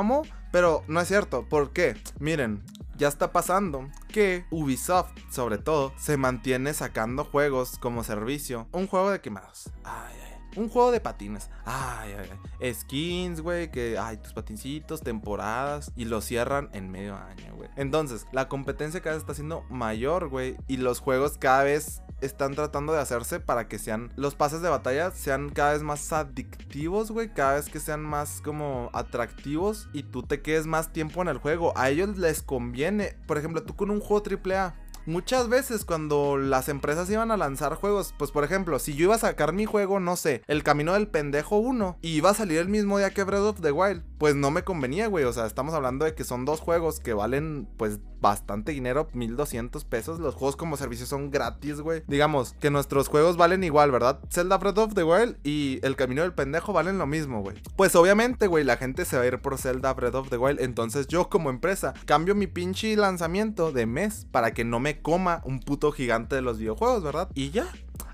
[0.51, 1.47] Pero no es cierto.
[1.49, 1.95] ¿Por qué?
[2.19, 2.61] Miren,
[2.97, 8.67] ya está pasando que Ubisoft, sobre todo, se mantiene sacando juegos como servicio.
[8.71, 9.69] Un juego de quemados.
[9.83, 10.26] Ay, ay.
[10.57, 11.49] Un juego de patines.
[11.65, 12.73] Ay, ay, ay.
[12.73, 17.69] Skins, güey, que, ay, tus patincitos, temporadas, y lo cierran en medio año, güey.
[17.75, 22.55] Entonces, la competencia cada vez está siendo mayor, güey, y los juegos cada vez están
[22.55, 27.11] tratando de hacerse para que sean los pases de batalla sean cada vez más adictivos,
[27.11, 31.27] güey, cada vez que sean más como atractivos y tú te quedes más tiempo en
[31.27, 31.73] el juego.
[31.77, 34.75] A ellos les conviene, por ejemplo, tú con un juego AAA
[35.07, 39.15] muchas veces cuando las empresas iban a lanzar juegos, pues por ejemplo, si yo iba
[39.15, 42.59] a sacar mi juego, no sé, El Camino del Pendejo 1 y iba a salir
[42.59, 45.25] el mismo día que Breath of the Wild, pues no me convenía, güey.
[45.25, 49.85] O sea, estamos hablando de que son dos juegos que valen pues bastante dinero, 1200
[49.85, 50.19] pesos.
[50.19, 52.03] Los juegos como servicio son gratis, güey.
[52.07, 54.19] Digamos que nuestros juegos valen igual, ¿verdad?
[54.29, 57.57] Zelda Breath of the Wild y El Camino del Pendejo valen lo mismo, güey.
[57.75, 60.59] Pues obviamente, güey, la gente se va a ir por Zelda Breath of the Wild.
[60.61, 65.41] Entonces yo como empresa cambio mi pinche lanzamiento de mes para que no me coma
[65.45, 67.29] un puto gigante de los videojuegos, ¿verdad?
[67.33, 67.67] Y ya,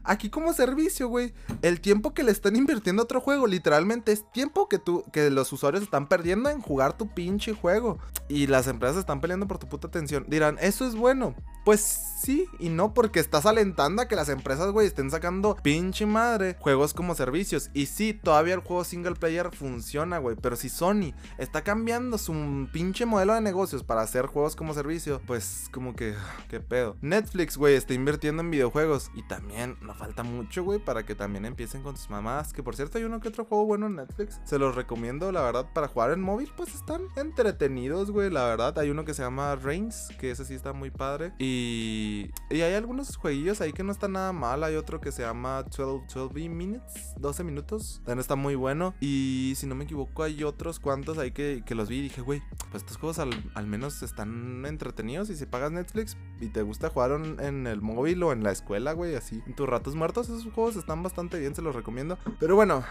[0.03, 4.29] Aquí como servicio, güey, el tiempo que le están invirtiendo a otro juego, literalmente es
[4.31, 7.99] tiempo que tú, que los usuarios están perdiendo en jugar tu pinche juego.
[8.27, 10.25] Y las empresas están peleando por tu puta atención.
[10.27, 11.35] Dirán, eso es bueno.
[11.63, 16.05] Pues sí y no, porque estás alentando a que las empresas, güey, estén sacando pinche
[16.05, 17.69] madre juegos como servicios.
[17.73, 20.37] Y sí, todavía el juego single player funciona, güey.
[20.41, 22.33] Pero si Sony está cambiando su
[22.71, 26.15] pinche modelo de negocios para hacer juegos como servicio, pues como que,
[26.49, 26.95] qué pedo.
[27.01, 29.11] Netflix, güey, está invirtiendo en videojuegos.
[29.15, 32.53] Y también no falta mucho, güey, para que también empiecen con sus mamás.
[32.53, 34.39] Que por cierto, hay uno que otro juego bueno en Netflix.
[34.45, 38.29] Se los recomiendo, la verdad, para jugar en móvil, pues están entretenidos, güey.
[38.29, 41.33] La verdad, hay uno que se llama Reigns, que ese sí está muy padre.
[41.37, 44.63] Y y, hay algunos jueguillos ahí que no están nada mal.
[44.63, 48.01] Hay otro que se llama 12, 12 Minutes, 12 minutos.
[48.05, 48.93] También está muy bueno.
[48.99, 52.41] Y si no me equivoco, hay otros cuantos ahí que, los vi y dije, güey,
[52.71, 55.29] pues estos juegos al, menos están entretenidos.
[55.29, 58.93] Y si pagas Netflix y te gusta jugar en, el móvil o en la escuela,
[58.93, 62.17] güey, así en tus ratos muertos, esos juegos están bastante bien, se los recomiendo.
[62.39, 62.83] Pero bueno,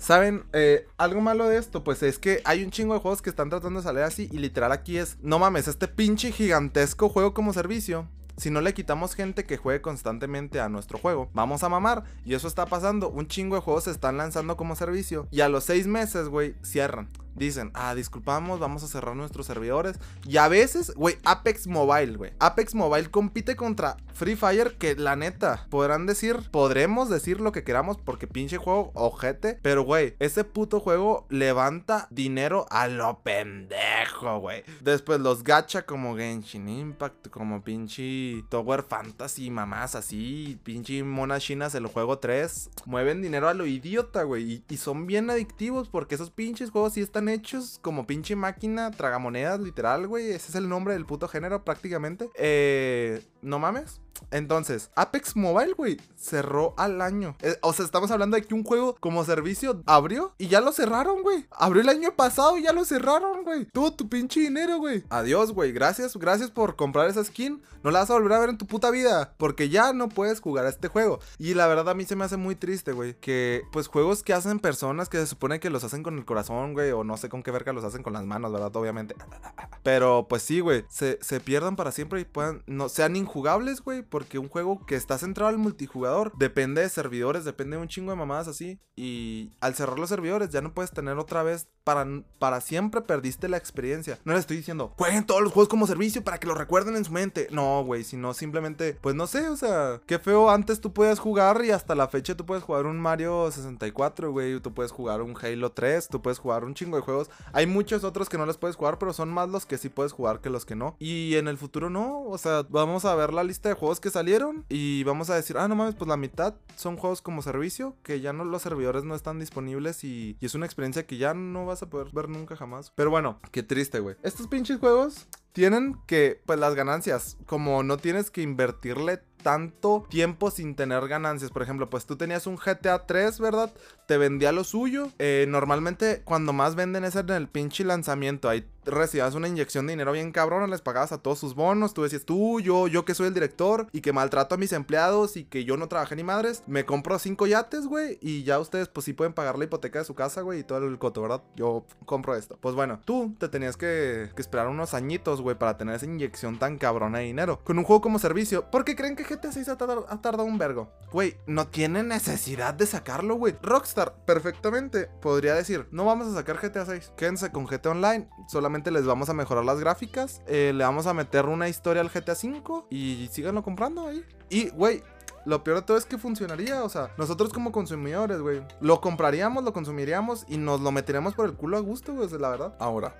[0.00, 0.44] ¿Saben?
[0.54, 3.50] Eh, algo malo de esto, pues es que hay un chingo de juegos que están
[3.50, 7.52] tratando de salir así y literal aquí es, no mames, este pinche gigantesco juego como
[7.52, 8.08] servicio.
[8.38, 12.04] Si no le quitamos gente que juegue constantemente a nuestro juego, vamos a mamar.
[12.24, 13.10] Y eso está pasando.
[13.10, 15.28] Un chingo de juegos se están lanzando como servicio.
[15.30, 19.98] Y a los seis meses, güey, cierran dicen, ah, disculpamos, vamos a cerrar nuestros servidores.
[20.26, 22.32] Y a veces, güey, Apex Mobile, güey.
[22.38, 27.64] Apex Mobile compite contra Free Fire, que la neta, podrán decir, podremos decir lo que
[27.64, 29.58] queramos porque pinche juego ojete.
[29.62, 34.64] Pero, güey, ese puto juego levanta dinero a lo pendejo, güey.
[34.80, 41.74] Después los gacha como Genshin Impact, como pinche Tower Fantasy, mamás así, pinche monas chinas,
[41.74, 42.70] el juego 3.
[42.86, 44.52] Mueven dinero a lo idiota, güey.
[44.52, 48.90] Y, y son bien adictivos porque esos pinches juegos sí están hechos como pinche máquina,
[48.90, 50.30] tragamonedas, literal, güey.
[50.30, 52.30] Ese es el nombre del puto género prácticamente.
[52.34, 54.00] Eh, no mames.
[54.30, 57.36] Entonces, Apex Mobile, güey, cerró al año.
[57.40, 60.72] Eh, o sea, estamos hablando de que un juego como servicio abrió y ya lo
[60.72, 61.46] cerraron, güey.
[61.50, 63.66] Abrió el año pasado y ya lo cerraron, güey.
[63.66, 65.04] Todo tu pinche dinero, güey.
[65.10, 65.72] Adiós, güey.
[65.72, 67.62] Gracias, gracias por comprar esa skin.
[67.82, 70.40] No la vas a volver a ver en tu puta vida porque ya no puedes
[70.40, 71.18] jugar a este juego.
[71.38, 74.34] Y la verdad a mí se me hace muy triste, güey, que pues juegos que
[74.34, 77.28] hacen personas que se supone que los hacen con el corazón, güey, o no sé
[77.28, 78.74] con qué verga los hacen con las manos, ¿verdad?
[78.76, 79.14] Obviamente.
[79.82, 83.99] Pero pues sí, güey, se, se pierdan para siempre y puedan no sean injugables, güey
[84.02, 88.10] porque un juego que está centrado al multijugador depende de servidores, depende de un chingo
[88.10, 88.80] de mamadas así.
[88.96, 92.06] Y al cerrar los servidores ya no puedes tener otra vez para,
[92.38, 94.18] para siempre perdiste la experiencia.
[94.24, 97.04] No le estoy diciendo, jueguen todos los juegos como servicio para que lo recuerden en
[97.04, 97.48] su mente.
[97.50, 100.50] No, güey, sino simplemente, pues no sé, o sea, qué feo.
[100.50, 104.60] Antes tú puedes jugar y hasta la fecha tú puedes jugar un Mario 64, güey.
[104.60, 107.30] Tú puedes jugar un Halo 3, tú puedes jugar un chingo de juegos.
[107.52, 110.12] Hay muchos otros que no les puedes jugar, pero son más los que sí puedes
[110.12, 110.96] jugar que los que no.
[110.98, 114.10] Y en el futuro no, o sea, vamos a ver la lista de juegos que
[114.10, 117.96] salieron y vamos a decir, ah, no mames, pues la mitad son juegos como servicio,
[118.04, 121.34] que ya no los servidores no están disponibles y, y es una experiencia que ya
[121.34, 122.92] no vas a poder ver nunca jamás.
[122.94, 124.16] Pero bueno, qué triste, güey.
[124.22, 130.50] Estos pinches juegos tienen que, pues las ganancias, como no tienes que invertirle tanto tiempo
[130.50, 131.50] sin tener ganancias.
[131.50, 133.72] Por ejemplo, pues tú tenías un GTA 3, ¿verdad?
[134.06, 135.10] Te vendía lo suyo.
[135.18, 138.48] Eh, normalmente cuando más venden es en el pinche lanzamiento.
[138.48, 141.94] Ahí recibías una inyección de dinero bien cabrona, les pagabas a todos sus bonos.
[141.94, 145.36] Tú decías, tú, yo, yo que soy el director y que maltrato a mis empleados
[145.36, 148.18] y que yo no trabajé ni madres, me compro cinco yates, güey.
[148.20, 150.78] Y ya ustedes, pues sí pueden pagar la hipoteca de su casa, güey, y todo
[150.78, 151.42] el coto, ¿verdad?
[151.56, 152.58] Yo compro esto.
[152.60, 156.58] Pues bueno, tú te tenías que, que esperar unos añitos, güey, para tener esa inyección
[156.58, 157.60] tan cabrona de dinero.
[157.64, 160.90] Con un juego como servicio, porque creen que GTA 6 ha, tardado un vergo.
[161.12, 163.56] Güey, no tiene necesidad de sacarlo, güey.
[163.62, 167.12] Rockstar perfectamente podría decir, no vamos a sacar GTA 6.
[167.16, 168.28] Quédense con GTA Online.
[168.48, 170.42] Solamente les vamos a mejorar las gráficas.
[170.46, 174.24] Eh, le vamos a meter una historia al GTA 5 y síganlo comprando ahí.
[174.48, 175.02] Y, güey,
[175.44, 176.82] lo peor de todo es que funcionaría.
[176.84, 181.46] O sea, nosotros como consumidores, güey, lo compraríamos, lo consumiríamos y nos lo meteríamos por
[181.46, 182.74] el culo a gusto, güey, la verdad.
[182.78, 183.16] Ahora,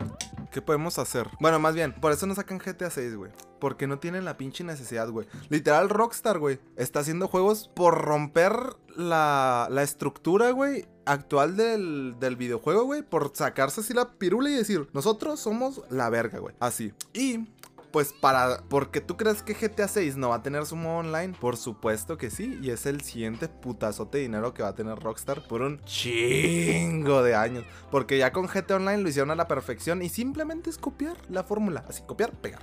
[0.51, 1.29] ¿qué podemos hacer?
[1.41, 3.33] Bueno, más bien, por eso no sacan GTA 6, güey.
[3.59, 5.27] Porque no tienen la pinche necesidad, güey.
[5.49, 8.55] Literal, Rockstar, güey, está haciendo juegos por romper
[8.97, 13.03] la, la estructura, güey, actual del, del videojuego, güey.
[13.03, 16.55] Por sacarse así la pirula y decir, nosotros somos la verga, güey.
[16.61, 16.93] Así.
[17.13, 17.49] Y
[17.91, 18.63] pues para.
[18.69, 21.35] Porque tú crees que GTA 6 no va a tener su modo online?
[21.39, 22.59] Por supuesto que sí.
[22.63, 27.23] Y es el siguiente putazote de dinero que va a tener Rockstar por un chingo
[27.23, 27.65] de años.
[27.91, 30.03] Porque ya con GTA Online lo hicieron a la perfección.
[30.03, 31.85] Y simplemente es copiar la fórmula.
[31.89, 32.61] Así, copiar, pegar.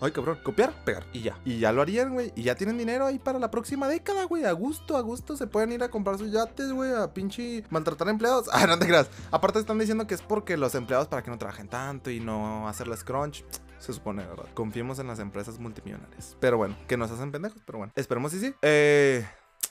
[0.00, 1.06] Ay, cabrón, copiar, pegar.
[1.12, 1.38] Y ya.
[1.44, 2.32] Y ya lo harían, güey.
[2.36, 4.44] Y ya tienen dinero ahí para la próxima década, güey.
[4.44, 5.36] A gusto, a gusto.
[5.36, 6.92] Se pueden ir a comprar sus yates, güey.
[6.92, 8.46] A pinche maltratar empleados.
[8.56, 9.08] Ah, no te creas.
[9.30, 12.66] Aparte están diciendo que es porque los empleados para que no trabajen tanto y no
[12.66, 13.44] hacerles crunch.
[13.78, 14.46] Se supone, ¿verdad?
[14.54, 16.36] Confiemos en las empresas multimillonarias.
[16.40, 17.92] Pero bueno, que nos hacen pendejos, pero bueno.
[17.96, 18.54] Esperemos si sí.
[18.62, 19.26] Eh,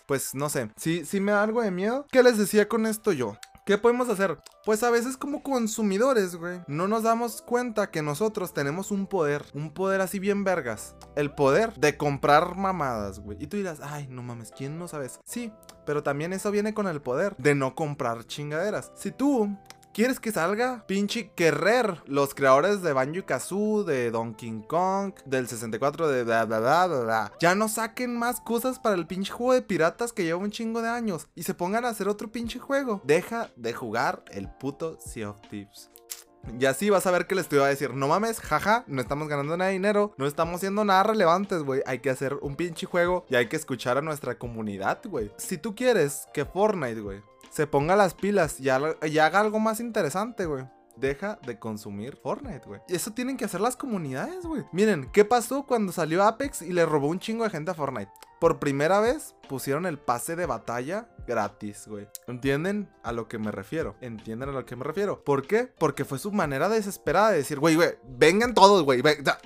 [0.06, 0.72] pues no sé.
[0.78, 2.06] Sí, sí me da algo de miedo.
[2.12, 3.38] ¿Qué les decía con esto yo?
[3.66, 4.38] ¿Qué podemos hacer?
[4.64, 9.44] Pues a veces como consumidores, güey, no nos damos cuenta que nosotros tenemos un poder,
[9.56, 10.96] un poder así bien vergas.
[11.16, 13.40] El poder de comprar mamadas, güey.
[13.42, 15.20] Y tú dirás, ay, no mames, ¿quién no sabes?
[15.24, 15.52] Sí,
[15.84, 18.92] pero también eso viene con el poder de no comprar chingaderas.
[18.94, 19.58] Si tú
[19.96, 20.84] ¿Quieres que salga?
[20.88, 22.02] Pinche Querer.
[22.06, 26.88] Los creadores de Banjo y Kazoo, de Donkey Kong, del 64, de bla bla bla
[26.88, 30.52] bla Ya no saquen más cosas para el pinche juego de piratas que lleva un
[30.52, 31.30] chingo de años.
[31.34, 33.00] Y se pongan a hacer otro pinche juego.
[33.06, 35.90] Deja de jugar el puto Sea of Thieves.
[36.60, 39.02] Y así vas a ver que les te iba a decir, no mames, jaja, no
[39.02, 41.82] estamos ganando nada de dinero, no estamos haciendo nada relevantes, güey.
[41.86, 45.32] Hay que hacer un pinche juego y hay que escuchar a nuestra comunidad, güey.
[45.38, 47.24] Si tú quieres que Fortnite, güey,
[47.56, 50.66] se ponga las pilas y, haga algo más interesante, güey
[50.98, 52.80] deja de consumir Fortnite, güey.
[52.88, 54.64] Y eso tienen que hacer las comunidades, güey.
[54.72, 58.10] Miren, ¿qué pasó cuando salió Apex y le robó un chingo de gente a Fortnite?
[58.40, 62.08] Por primera vez pusieron el pase de batalla gratis, güey.
[62.28, 63.96] ¿Entienden a lo que me refiero?
[64.02, 65.24] ¿Entienden a lo que me refiero?
[65.24, 65.68] ¿Por qué?
[65.78, 69.02] Porque fue su manera desesperada de decir, güey, güey, vengan todos, güey.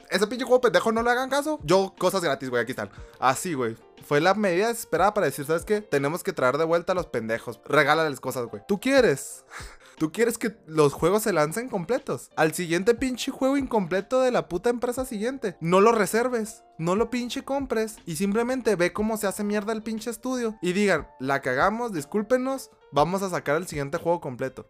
[0.09, 1.59] Ese pinche juego pendejo no le hagan caso.
[1.63, 2.89] Yo, cosas gratis, güey, aquí están.
[3.19, 3.75] Así, güey.
[4.05, 5.81] Fue la medida desesperada para decir, ¿sabes qué?
[5.81, 7.59] Tenemos que traer de vuelta a los pendejos.
[7.65, 8.63] Regálales cosas, güey.
[8.67, 9.45] ¿Tú quieres?
[9.99, 12.31] Tú quieres que los juegos se lancen completos.
[12.37, 15.57] Al siguiente pinche juego incompleto de la puta empresa siguiente.
[15.59, 16.63] No lo reserves.
[16.77, 17.97] No lo pinche compres.
[18.05, 20.57] Y simplemente ve cómo se hace mierda el pinche estudio.
[20.61, 22.71] Y digan, la cagamos, discúlpenos.
[22.93, 24.69] Vamos a sacar el siguiente juego completo.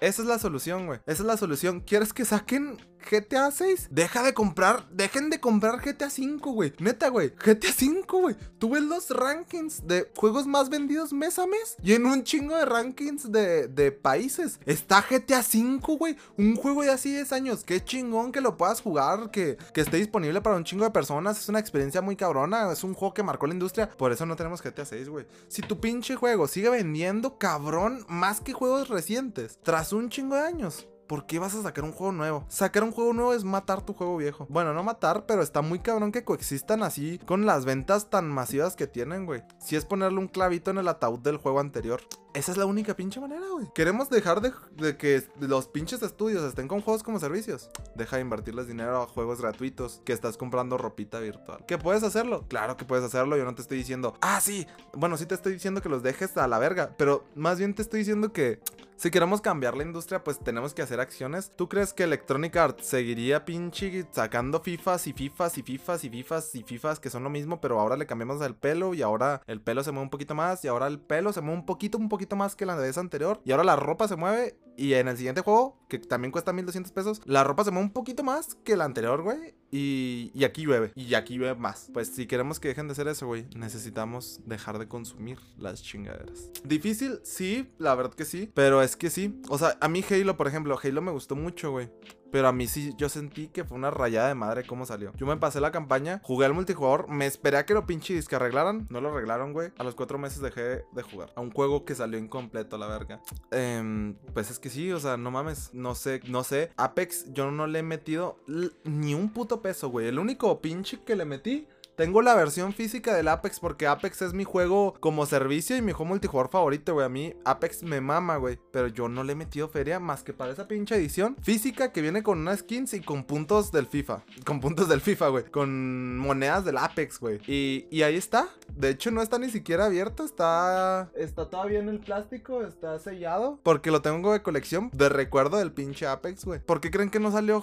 [0.00, 1.00] Esa es la solución, güey.
[1.04, 1.80] Esa es la solución.
[1.80, 3.88] ¿Quieres que saquen GTA 6?
[3.90, 6.72] Deja de comprar, dejen de comprar GTA 5, güey.
[6.78, 7.30] Neta, güey.
[7.30, 8.36] GTA 5, güey.
[8.58, 11.76] Tú ves los rankings de juegos más vendidos mes a mes.
[11.82, 14.60] Y en un chingo de rankings de, países.
[14.66, 16.16] Está GTA 5, güey.
[16.36, 17.64] Un juego de así 10 años.
[17.64, 19.30] Qué chingón que lo puedas jugar.
[19.30, 21.38] Que, que esté disponible para un chingo de personas.
[21.38, 22.70] Es una experiencia muy cabrona.
[22.72, 23.88] Es un juego que marcó la industria.
[23.88, 25.26] Por eso no tenemos GTA 6, güey.
[25.48, 29.58] Si tu pinche juego sigue vendiendo, cabrón, más que juegos recientes.
[29.62, 30.86] Tras un chingo de años.
[31.10, 32.44] ¿Por qué vas a sacar un juego nuevo?
[32.46, 34.46] Sacar un juego nuevo es matar tu juego viejo.
[34.48, 38.76] Bueno, no matar, pero está muy cabrón que coexistan así con las ventas tan masivas
[38.76, 39.42] que tienen, güey.
[39.58, 42.00] Si es ponerle un clavito en el ataúd del juego anterior.
[42.32, 43.66] Esa es la única pinche manera, güey.
[43.74, 47.70] Queremos dejar de, que los pinches estudios estén con juegos como servicios.
[47.96, 51.64] Deja de invertirles dinero a juegos gratuitos que estás comprando ropita virtual.
[51.66, 52.46] ¿Que puedes hacerlo?
[52.48, 53.36] Claro que puedes hacerlo.
[53.36, 54.66] Yo no te estoy diciendo, ah, sí.
[54.94, 56.94] Bueno, sí te estoy diciendo que los dejes a la verga.
[56.96, 58.60] Pero más bien te estoy diciendo que
[59.00, 61.50] si queremos cambiar la industria, pues tenemos que hacer acciones.
[61.56, 66.54] ¿Tú crees que Electronic Arts seguiría pinche sacando FIFAs y FIFAs y FIFAs y FIFAs
[66.54, 69.62] y FIFAs que son lo mismo, pero ahora le cambiamos el pelo y ahora el
[69.62, 72.10] pelo se mueve un poquito más y ahora el pelo se mueve un poquito, un
[72.10, 75.16] poquito más que la vez anterior y ahora la ropa se mueve y en el
[75.18, 78.76] siguiente juego, que también cuesta 1200 pesos, la ropa se mueve un poquito más que
[78.76, 79.54] la anterior, güey.
[79.70, 80.90] Y, y, aquí llueve.
[80.94, 81.90] Y aquí llueve más.
[81.92, 86.50] Pues si queremos que dejen de hacer eso, güey, necesitamos dejar de consumir las chingaderas.
[86.64, 88.50] Difícil, sí, la verdad que sí.
[88.54, 89.42] Pero es que sí.
[89.50, 91.90] O sea, a mí Halo, por ejemplo, Halo me gustó mucho, güey.
[92.30, 95.12] Pero a mí sí, yo sentí que fue una rayada de madre cómo salió.
[95.16, 98.36] Yo me pasé la campaña, jugué al multijugador, me esperé a que lo pinche disque
[98.36, 98.86] arreglaran.
[98.90, 99.72] No lo arreglaron, güey.
[99.78, 101.32] A los cuatro meses dejé de jugar.
[101.34, 103.20] A un juego que salió incompleto, la verga.
[103.50, 105.70] Em, pues es que sí, o sea, no mames.
[105.72, 106.70] No sé, no sé.
[106.76, 108.38] Apex, yo no le he metido
[108.84, 110.06] ni un puto peso, güey.
[110.08, 111.66] El único pinche que le metí
[112.00, 115.92] tengo la versión física del Apex porque Apex es mi juego como servicio y mi
[115.92, 117.04] juego multijugador favorito, güey.
[117.04, 118.58] A mí Apex me mama, güey.
[118.70, 122.00] Pero yo no le he metido feria más que para esa pinche edición física que
[122.00, 124.22] viene con unas skins y con puntos del FIFA.
[124.46, 125.44] Con puntos del FIFA, güey.
[125.50, 127.38] Con monedas del Apex, güey.
[127.46, 128.48] Y, y ahí está.
[128.74, 130.24] De hecho, no está ni siquiera abierto.
[130.24, 132.62] Está, está todavía en el plástico.
[132.62, 133.60] Está sellado.
[133.62, 136.60] Porque lo tengo de colección de recuerdo del pinche Apex, güey.
[136.60, 137.62] ¿Por qué creen que no salió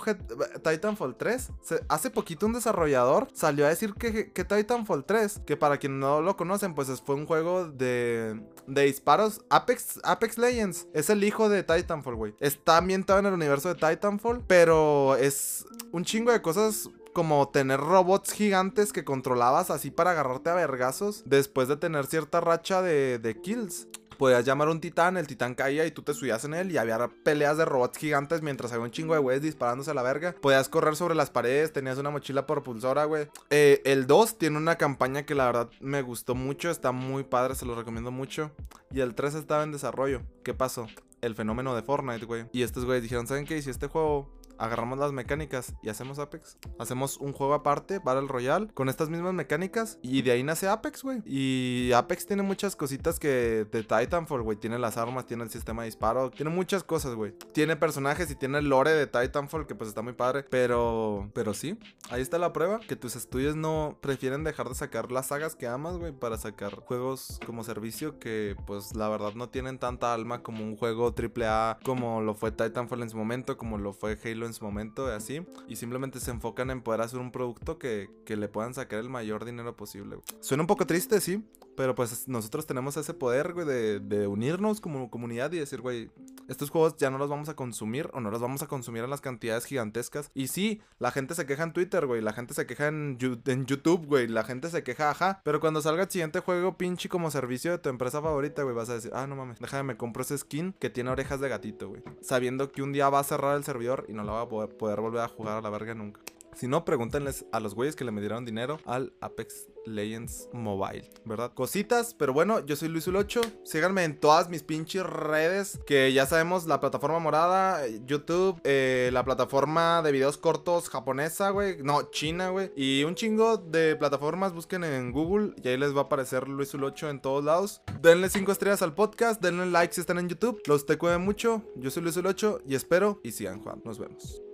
[0.64, 1.50] Titanfall 3?
[1.90, 6.22] hace poquito un desarrollador salió a decir que que, Titanfall 3, que para quien no
[6.22, 9.42] lo conocen, pues fue un juego de, de disparos.
[9.50, 12.36] Apex, Apex Legends es el hijo de Titanfall, güey.
[12.40, 17.80] Está ambientado en el universo de Titanfall, pero es un chingo de cosas como tener
[17.80, 23.18] robots gigantes que controlabas así para agarrarte a vergazos después de tener cierta racha de,
[23.18, 23.88] de kills
[24.18, 26.78] podías llamar a un titán, el titán caía y tú te subías en él y
[26.78, 30.36] había peleas de robots gigantes mientras había un chingo de güeyes disparándose a la verga.
[30.42, 33.28] Podías correr sobre las paredes, tenías una mochila propulsora, güey.
[33.50, 37.56] Eh, el 2 tiene una campaña que la verdad me gustó mucho, está muy padre,
[37.56, 38.52] se lo recomiendo mucho.
[38.92, 40.22] Y el 3 estaba en desarrollo.
[40.44, 40.88] ¿Qué pasó?
[41.22, 42.46] El fenómeno de Fortnite, güey.
[42.52, 43.58] Y estos güeyes dijeron, ¿saben qué?
[43.58, 46.58] Y si este juego agarramos las mecánicas y hacemos Apex.
[46.80, 51.04] Hacemos un juego aparte, Battle Royale, con estas mismas mecánicas y de ahí nace Apex,
[51.04, 51.22] güey.
[51.26, 54.58] Y Apex tiene muchas cositas que de Titanfall, güey.
[54.58, 57.34] Tiene las armas, tiene el sistema de disparo, tiene muchas cosas, güey.
[57.54, 61.54] Tiene personajes y tiene el lore de Titanfall que pues está muy padre, pero pero
[61.54, 61.78] sí,
[62.10, 65.68] ahí está la prueba que tus estudios no prefieren dejar de sacar las sagas que
[65.68, 70.44] amas, güey, para sacar juegos como servicio que pues la verdad no tienen tanta alma
[70.44, 74.47] como un juego AAA como lo fue Titanfall en su momento, como lo fue Halo
[74.48, 75.46] en su momento, así.
[75.68, 79.10] Y simplemente se enfocan en poder hacer un producto que, que le puedan sacar el
[79.10, 80.18] mayor dinero posible.
[80.40, 81.44] Suena un poco triste, sí.
[81.78, 86.10] Pero pues nosotros tenemos ese poder, güey, de, de, unirnos como comunidad y decir, güey,
[86.48, 89.12] estos juegos ya no los vamos a consumir o no los vamos a consumir en
[89.12, 90.32] las cantidades gigantescas.
[90.34, 94.08] Y sí, la gente se queja en Twitter, güey, la gente se queja en, YouTube,
[94.08, 95.42] güey, la gente se queja, ajá.
[95.44, 98.90] Pero cuando salga el siguiente juego, pinche como servicio de tu empresa favorita, güey, vas
[98.90, 101.90] a decir, ah, no mames, déjame, me compro ese skin que tiene orejas de gatito,
[101.90, 102.02] güey.
[102.22, 105.00] Sabiendo que un día va a cerrar el servidor y no la va a poder
[105.00, 106.22] volver a jugar a la verga nunca.
[106.58, 111.08] Si no, pregúntenles a los güeyes que le me dieron dinero al Apex Legends Mobile,
[111.24, 111.54] ¿verdad?
[111.54, 113.42] Cositas, pero bueno, yo soy Luis Ulocho.
[113.64, 119.24] Síganme en todas mis pinches redes, que ya sabemos, la plataforma morada, YouTube, eh, la
[119.24, 121.78] plataforma de videos cortos japonesa, güey.
[121.84, 122.72] No, china, güey.
[122.76, 126.74] Y un chingo de plataformas, busquen en Google y ahí les va a aparecer Luis
[126.74, 127.84] Ulocho en todos lados.
[128.02, 130.60] Denle 5 estrellas al podcast, denle like si están en YouTube.
[130.66, 131.62] Los te cuiden mucho.
[131.76, 133.84] Yo soy Luis Ulocho y espero y sigan jugando.
[133.86, 134.47] Nos vemos.